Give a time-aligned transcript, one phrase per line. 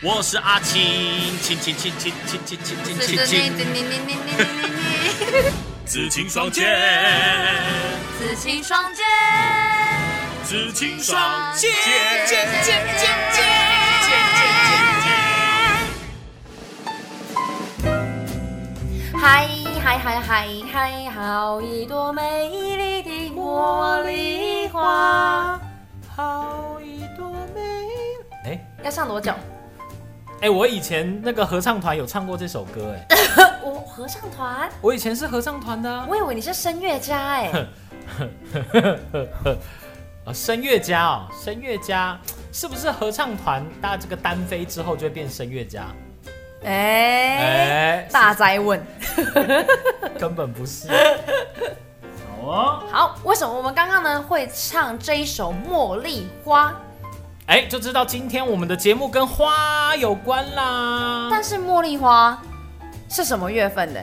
[0.00, 0.80] 我是阿青，
[1.42, 3.52] 青青青青青青青青青青，
[5.84, 6.64] 紫青双剑，
[8.16, 9.04] 紫青双剑，
[10.44, 11.72] 紫青双剑，
[12.28, 12.86] 剑剑剑
[13.32, 13.42] 剑。
[19.20, 19.48] 嗨
[19.82, 25.60] 嗨嗨嗨嗨，好一朵美丽的茉莉花，
[26.14, 27.60] 好一朵美。
[28.44, 29.34] 哎要唱多久？
[30.40, 33.16] 哎，我以前那个合唱团有唱过这首歌，哎，
[33.62, 36.06] 我合唱团，我以前是合唱团的啊。
[36.08, 37.66] 我以为你是声乐家哎。
[40.24, 42.16] 啊， 声乐家哦，声乐家
[42.52, 43.66] 是不是合唱团？
[43.80, 45.86] 大家这个单飞之后就会变声乐家？
[46.64, 48.80] 哎哎，大灾问。
[50.18, 50.88] 根本不是。
[50.88, 56.70] 好哦，好，为什么我们刚刚呢会唱这一首《茉莉花》？
[57.48, 61.28] 哎，就知道今天我们的节目跟花有关啦。
[61.30, 62.38] 但是茉莉花
[63.08, 64.00] 是什么月份的？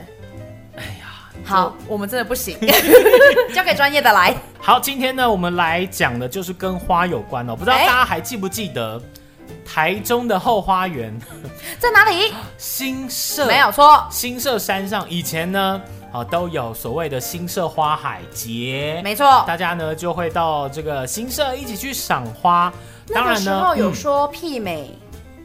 [0.76, 1.06] 哎呀，
[1.44, 2.58] 好，我们真的不行，
[3.54, 4.34] 交给专业的来。
[4.58, 7.54] 好，今天呢，我们来讲的就是跟花有关哦。
[7.54, 9.00] 不知道哎大家还记不记得
[9.64, 11.16] 台中的后花园
[11.78, 12.34] 在哪里？
[12.58, 13.46] 新社？
[13.46, 15.80] 没有错，新社山上以前呢，
[16.12, 19.44] 啊都有所谓的新社花海节，没错。
[19.46, 22.72] 大家呢就会到这个新社一起去赏花。
[23.08, 24.90] 那个时候有嗯说媲美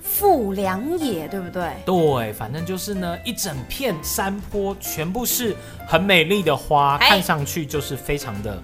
[0.02, 1.64] 富良野，对不对？
[1.86, 5.56] 对，反正就是呢，一整片山坡全部是
[5.88, 8.62] 很美丽的花，哎看上去就是非常的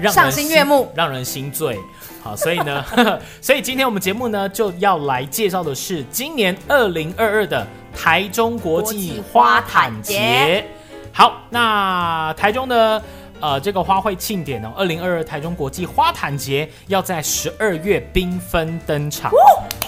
[0.00, 1.78] 让人赏心悦目让人心醉。
[2.22, 2.84] 好，所以呢，
[3.42, 10.64] 所以今天我们节目呢就要来介绍的是今年二零二二的台中国际花坛国节际花坛节。
[11.12, 13.02] 好，那台中的。
[13.44, 19.30] 呃，这个花卉庆典哦，二零二二台中国际花坛节要在十二月缤纷登场。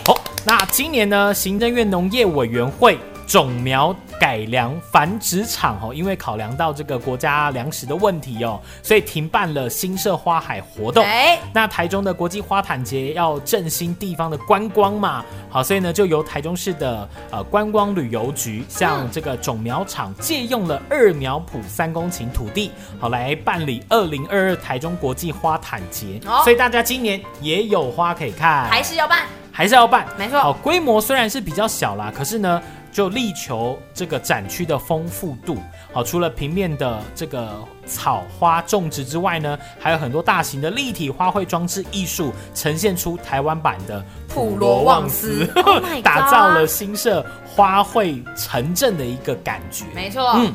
[0.04, 11.04] 哦，那今年呢，行政院农业委员会种苗改良繁殖场哦，因为考量到这个国家粮食的问题哦，所以停办了新社花海活动。
[11.04, 26.20] 哎，那台中的国际花坛节要振兴地方的观光嘛，好，所以呢，就由台中市的呃观光旅游局向这个种苗场借用了二苗圃三公顷土地，好来办理二零二二台中国际花坛节。
[26.26, 29.24] 哦所以大家今年也有花可以看，还是要办。
[29.50, 32.62] 还是要办，没错好，规模虽然是比较小啦，可是呢，
[32.96, 35.58] 就力求这个展区的丰富度。
[35.92, 45.46] 好，除了平面的这个草花种植之外呢，还有很多大型的立体花卉装置艺术，呈现出台湾版的普罗旺斯。
[45.62, 47.22] Oh 打造了新社
[47.56, 49.86] 花卉城镇的一个感觉。
[49.94, 50.52] 没错，嗯，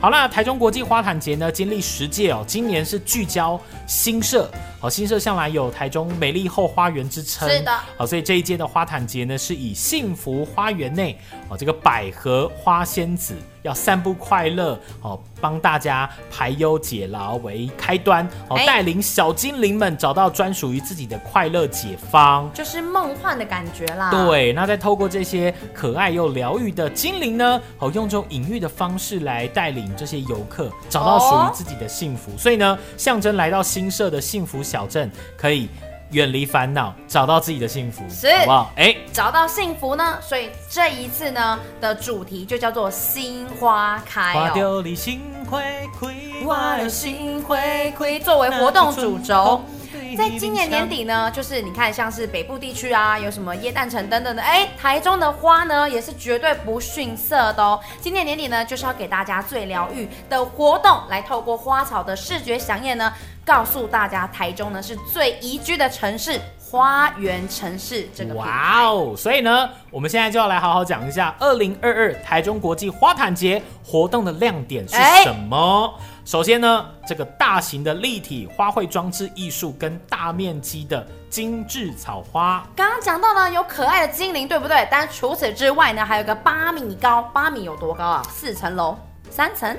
[0.00, 4.48] 好，那台中国际花坛节呢，经历十届哦，今年是聚焦新社，
[4.80, 7.76] 好，新社向来有台中美丽后花园之称，是的。
[7.96, 13.34] 好，所以这一届的花坛节呢，是以幸福花园内哦这个百合花仙子
[13.64, 22.50] 要散布快乐哦，帮大家排忧解劳为开端哦，哎带领小精灵们找到专属于自己的快乐解方。
[22.52, 32.30] 就是梦幻的感觉啦。，对，那再透过这些可爱又疗愈的精灵呢，哦，用这种隐喻的方式来带领这些游客找到属于自己的幸福。
[32.36, 35.70] 所以呢，象征来到新社的幸福小镇，可以
[36.14, 38.70] 远离烦恼，找到自己的幸福，是好不好？
[38.76, 44.52] 哎，找到幸福呢，所以这一次呢的主题就叫做新花开花哦。
[44.54, 45.20] 丢里心
[46.46, 49.60] 花的心会亏作为活动主轴。
[50.16, 57.80] 在今年年底呢，就是你看，像是北部地区啊，有什么耶诞城等等的，哎，台中的花呢也是绝对不逊色的哦。
[58.00, 63.12] 今年年底呢，就是要给大家最疗愈的活动，来透过花草的视觉飨宴呢，
[63.44, 68.34] 告诉大家台中呢是最宜居的城市，花园城市这个。
[68.34, 69.14] 哇哦！
[69.16, 75.94] 所以呢，我们现在就要来好好讲一下二零二二台中国际花坛节活动的亮点是哎什么。
[76.24, 84.88] 首先呢，这个大型的立体花卉装置艺术跟大面积的精致草花，刚刚讲到呢，有可爱的精灵，对不对？
[84.90, 88.22] 但除此之外呢，还有个八米高，八米有多高啊？
[88.30, 88.96] 四层楼，
[89.28, 89.76] 三层。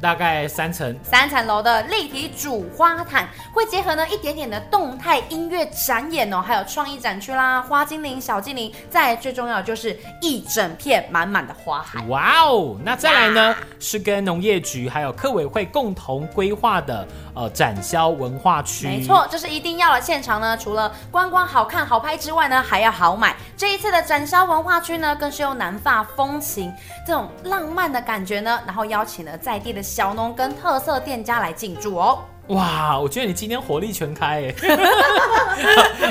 [0.00, 0.96] 大概三层。
[1.02, 12.02] 三层楼的立体主花毯，会结合呢一点点的动态音乐展演哦，还有创意展区啦，花精灵、小精灵，再最重要就是一整片满满的花海。
[12.06, 12.76] 哇哦！
[12.84, 18.86] 那再来呢，是跟农业局还有科委会共同规划的呃展销文化区。
[18.86, 20.00] 没错，这是一定要的。
[20.00, 23.34] 现场呢，除了观光好看好拍之外呢，还要好买。
[23.56, 26.72] 这一次的展销文化区呢，更是用南法风情
[27.06, 32.18] 这种浪漫的感觉呢，然后邀请了在地的小农跟特色店家来进驻哦。
[32.48, 34.54] 哇，我觉得你今天火力全开哎！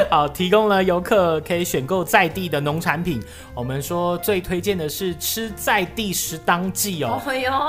[0.12, 3.24] 好，提供了游客可以选购在地的农产品。
[3.54, 7.22] 我们说最推荐的是吃在地食当季哦。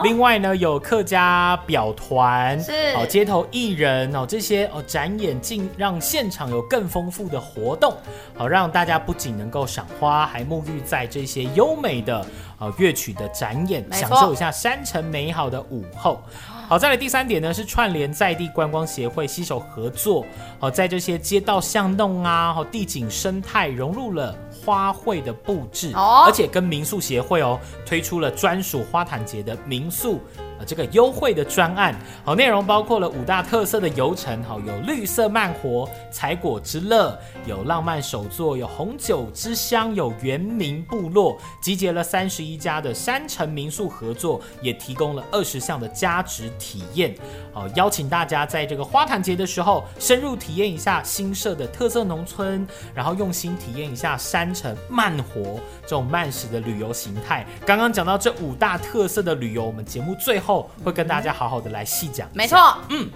[0.02, 7.94] 另外呢，有客家表团，是哦，街头艺人哦，这些哦展演，进让现场有更丰富的活动，
[8.36, 12.26] 好让大家不仅能够赏花，还沐浴在这些优美的
[12.58, 16.20] 呃乐曲的展演，享受一下山城美好的午后。
[16.68, 20.26] 好，再来第三点呢，是串联在地观光协会携手合作，
[20.58, 30.20] 好在这些街道巷弄啊，好地景生态融入了花卉的布置，哦而且跟民宿协会哦推出了专属花坛节的民宿。
[30.58, 31.94] 呃，这个优惠的专案，
[32.24, 47.14] 好，内容包括了五大特色的游程，好，有绿色慢活、采果之乐，有浪漫手作，有红酒之乡，有原民部落，集结了三十一家的山城民宿合作，也提供了二十项的价值体验，
[47.52, 57.44] 好，邀请大家在这个花坛节的时候，深入体验一下新设的特色农村，然后用心体验一下山城慢活这种慢食的旅游形态。
[57.66, 60.45] 刚刚讲到这五大特色的旅游，我们节目最后
[60.84, 62.28] 会跟大家好好的来细讲。
[62.32, 62.56] 没错，
[62.90, 63.08] 嗯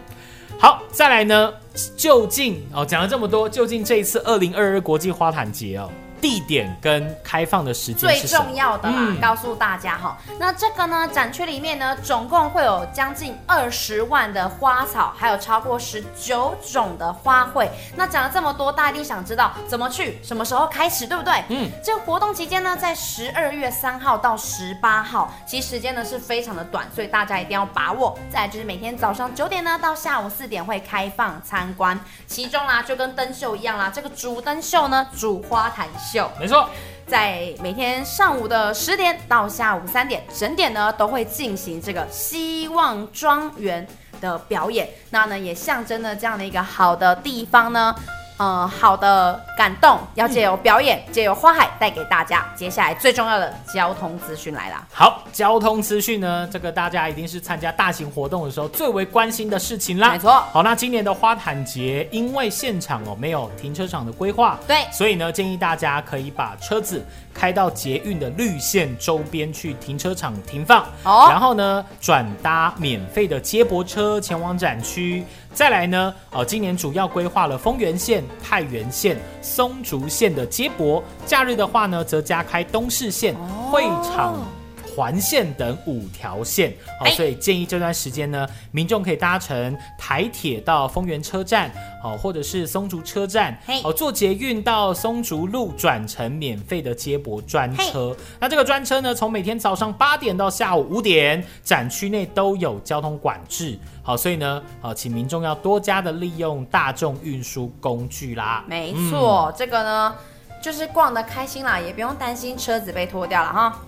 [0.58, 1.52] 好，再来呢，
[1.96, 5.90] 究竟哦讲了这么多，究竟这一次二零二二国际花坛节哦，
[6.20, 10.16] 地点跟开放的时间最重要的啦，嗯告诉大家哈。
[10.38, 17.68] 那这个呢，展区里面呢，总共会有将近二十万的花草，还有超过十九种的花卉。
[17.96, 21.42] 那讲了这么多，大家一定想知道怎么去，什么时候开始，对不对？
[21.48, 28.18] 嗯，这个活动期间呢，在十二月三号到十八号，其实时间呢是非常的短，所以大家一定要把握。
[28.30, 36.30] 再来就是每天早上九点呢到下午四点会开放参观，其中啦就跟灯秀一样啦，这个主灯秀呢主花坛秀。
[36.38, 36.68] 没错，
[37.06, 43.86] 在每天上午的十点到下午三点，整点呢都会进行这个希望庄园
[44.20, 44.88] 的表演。
[45.10, 47.94] 那呢也象征了这样的一个好的地方呢，
[48.40, 52.42] 呃，好的感动，要借由表演，借由花海带给大家。
[52.56, 54.82] 接下来最重要的交通资讯来啦。
[54.90, 60.12] 好，交通资讯呢，这个大家一定是参加大型活动的时候最为关心的事情啦。
[60.12, 67.04] 没错好，那今年的花坛节，因为现场哦没有停车场的规划，对所以呢，建议大家可以把车子
[67.34, 75.26] 开到捷运的绿线周边去停车场停放，哦然后呢，转搭免费的接驳车前往展区。
[75.52, 84.59] 再来呢，呃，今年主要规划了丰原线、太原线、松竹线的接驳，假日的话呢，则加开东势线、哦会场。
[84.90, 91.70] 环线等五条线，好、哎所以建议这段时间呢，民众可以搭乘台铁到丰原车站，
[92.02, 98.14] 好、或者是松竹车站，嘿好、坐捷运到松竹路转乘免费的接驳专车。
[98.38, 103.78] 那这个专车呢，从每天早上八点到下午五点，展区内都有交通管制。
[104.02, 108.64] 好，所以呢，好，请民众要多加的利用大众运输工具啦。
[108.66, 110.14] 没错，这个呢
[110.62, 113.78] 就是逛的开心啦，也不用担心车子被拖掉了哈。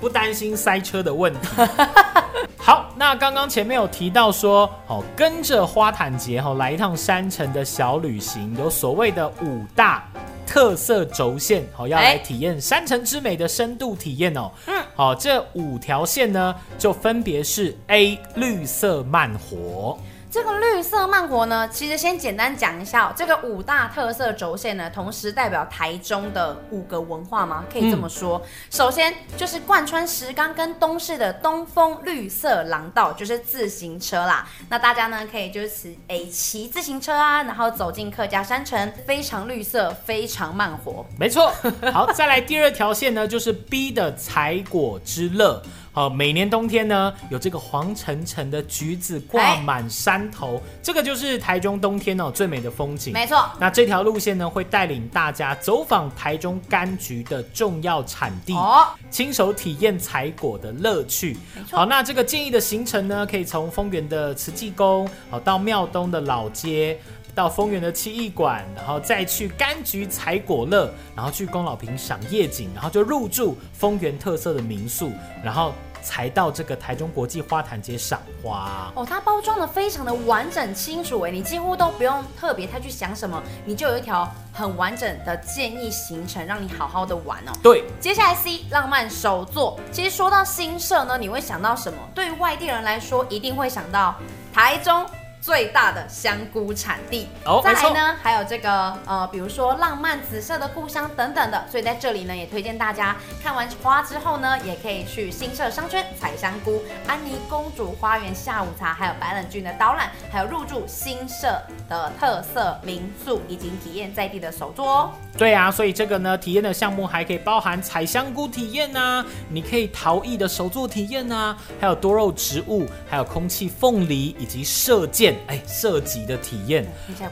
[0.00, 1.48] 不担心塞车的问题。
[2.56, 10.10] 好，那刚刚前面有提到说，哦，跟着花坛节哈、哦、来一趟山城的小旅行，有所谓的五大
[10.46, 14.50] 特色轴线，好、要来哎体验山城之美的深度体验哦。
[14.66, 19.98] 嗯，好、这五条线呢，就分别是 A 绿色慢活，
[20.34, 27.64] 这个绿色慢活呢，其实先简单讲一下、哦，这个五大特色轴线呢，同时代表台中的五个文化吗？
[27.72, 28.42] 可以这么说。
[28.68, 34.44] 首先就是贯穿石冈跟东市的东风绿色廊道，就是自行车啦。
[34.68, 41.06] 那大家呢可以就是骑诶骑自行车啊，然后走进客家山城，非常绿色，非常慢活。
[41.16, 41.54] 没错。
[41.92, 45.62] 好，再来第二条线呢，就是 B 的采果之乐。
[45.94, 53.12] 好，每年冬天呢，有这个黄橙橙的橘子挂满山头，这个就是台中冬天哦最美的风景。
[53.12, 61.36] 没错，那这条路线呢，会带领大家走访台中柑橘的重要产地，哦，亲手体验采果的乐趣。
[61.70, 66.98] 好，那这个建议的行程呢，可以从丰原的慈济宫，好到庙东的老街。
[67.34, 75.12] 到丰原的七艺馆，然后再去柑橘采果乐，然后去宫老坪赏夜景，然后就入住丰原特色的民宿，
[75.42, 78.92] 然后才到这个台中国际花坛街赏花。
[78.94, 87.52] 哦，它包装的非常的完整清楚哎，你几乎都不用特别太去想什么，你就有一条很完整的建议行程，让你好好的玩哦。
[87.62, 91.98] 对，接下来 C 浪漫手作，其实说到新社呢，你会想到什么？
[92.14, 94.14] 对于外地人来说，一定会想到
[94.52, 95.04] 台中
[95.44, 97.28] 最大的香菇产地。
[97.44, 101.62] 哦再来呢，还有这个呃，比如说浪漫紫色的故乡等等的。
[101.70, 111.60] 所以在这里呢，也推荐大家看完花之后呢，也可以去新社商圈采香菇、安妮公主花园下午茶，还有白冷郡的导览，还有入住新社
[111.90, 115.10] 的特色民宿，以及体验在地的手作哦。
[115.36, 126.86] 对啊，所以这个呢，体验的项目还可以包含采香菇体验呐、你可以陶艺的手作体验呐、还有多肉植物，还有空气凤梨以及射箭，哎，射击的体验。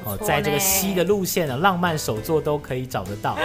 [0.04, 3.36] 哦。，在这个西的路线的，浪漫手作都可以找得到。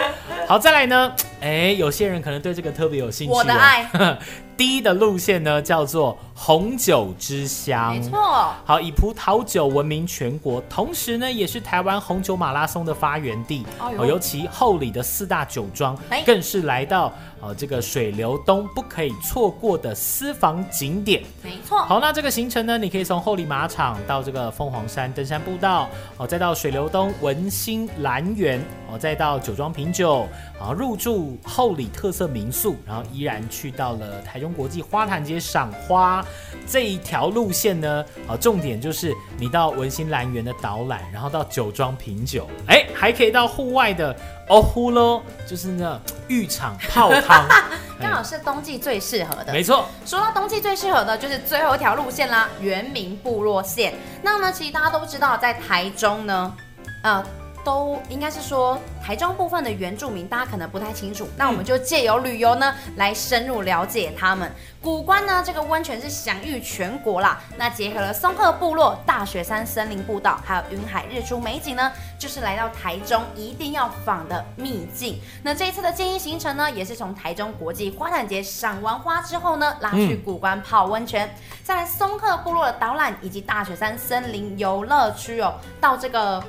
[0.48, 1.12] 好，再来呢，
[1.42, 3.36] 哎，有些人可能对这个特别有兴趣、哦。
[3.36, 3.86] 我的爱，
[4.56, 8.00] 第一的路线呢叫做红酒之乡，没。
[8.00, 13.66] 错，好，以葡萄酒闻名全国，同时呢，也是台湾红酒马拉松的发源地。
[13.78, 17.12] 哦，尤其后里的四大酒庄哎，更是来到
[17.42, 21.22] 呃这个水流东不可以错过的私房景点。
[21.42, 21.78] 没错。
[21.80, 28.58] 好，那这个行程呢，你可以从后里马场到这个凤凰山登山步道，哦，再到水流东文心兰园，
[28.90, 30.26] 哦，再到酒庄品酒，
[30.58, 36.24] 然后入住后里特色民宿，然后依然去到了台中国际花坛街赏花
[36.66, 44.14] 这一条路线呢，啊，重点就是你到文心兰园的导览，然后到酒庄品酒，哎，还可以到户外的
[44.48, 47.46] 哦呼喽，就是那浴场泡汤，
[48.00, 49.52] 刚好是冬季最适合的。
[49.52, 53.94] 没错，说到冬季最适合的就是最后一条路线啦，原民部落线。
[54.22, 56.54] 那呢，其实大家都知道，在台中呢，
[57.02, 57.24] 呃，
[57.68, 61.28] 都应该是说台中部分的原住民，大家可能不太清楚。
[61.36, 64.50] 那我们就借由旅游呢，来深入了解他们。
[64.80, 67.38] 古关呢，这个温泉是享誉全国啦。
[67.58, 75.20] 那结合了松鹤部落、大雪山森林步道，还有云海日出美景呢，就是来到台中一定要访的秘境。
[75.42, 86.42] 那这一次的建议行程呢，也是从台中国际花坛节赏完花之后呢，拉去古关泡温泉，再来松鹤部落的导览，以及大雪山森林游乐区哦，到这个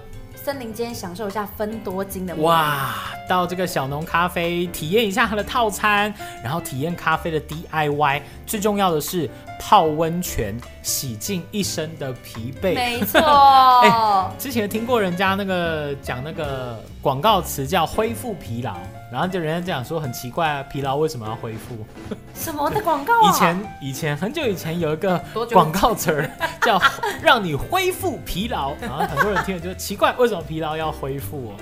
[0.44, 3.14] 森林间享受一下分多金的哇！
[3.30, 12.74] 哇，到这个小农咖啡体验一下它的套餐，然后体验咖啡的 DIY，最重要的是泡温泉，洗净一身的疲惫。
[12.74, 13.20] 没错，
[13.84, 18.76] 哎之前听过人家那个讲那个广告词叫恢复疲劳，
[19.12, 21.86] 然后就人家讲说很奇怪啊，疲劳为什么要恢复？
[22.34, 23.30] 什么的广告啊？
[23.30, 25.22] 以前以前很久以前有一个
[25.52, 26.30] 广告词儿
[26.62, 26.82] 叫
[27.22, 31.56] 让你恢复疲劳，然后很多人听了就奇怪，为什么疲劳要恢复哦？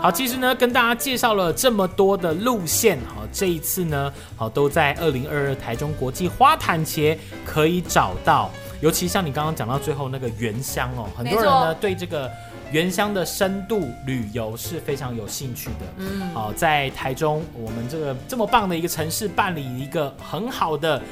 [0.00, 8.50] 好，其实呢，跟大家介绍了这么多的路线，好，这一次呢，好都在二零二二台中国际花坛节可以找到，
[8.80, 12.30] 尤其像你刚刚讲到最后那个原乡哦，很多人呢对这个。
[12.72, 21.02] 原乡的深度旅游是非常有兴趣的，嗯，好、在台中我们这个这么棒的一个城市办理一个很好的。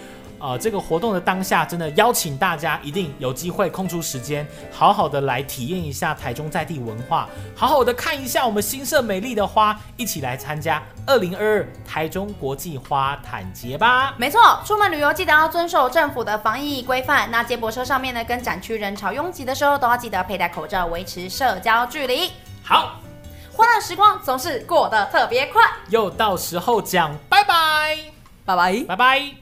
[0.40, 14.14] 呃，这个活动的当下，真的邀请大家一定有机会空出时间，好好的来体验一下台中在地文化，好好的看一下我们新社美丽的花，一起来参加二零二二台中国际花坛节吧。
[14.16, 17.28] 没错，出门旅游记得要遵守政府的防疫规范。
[17.30, 22.30] 那接驳车上面呢，跟展区人潮拥挤的时候，都要记得佩戴口罩，维持社交距离。
[22.62, 23.00] 好，
[23.52, 27.98] 欢乐时光总是过得特别快，又到时候讲拜拜，
[28.44, 28.84] 拜拜。
[28.86, 29.38] 拜拜。